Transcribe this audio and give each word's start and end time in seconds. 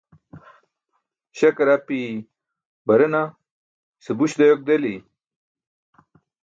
śakar 1.37 1.69
api 1.75 1.99
barena 2.87 3.23
ise 3.99 4.11
buś 4.17 4.31
dayok 4.39 4.61
deli 4.67 4.95